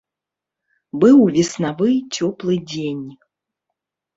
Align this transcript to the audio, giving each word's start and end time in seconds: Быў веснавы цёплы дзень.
Быў 1.03 1.17
веснавы 1.35 1.91
цёплы 2.15 2.53
дзень. 2.73 3.05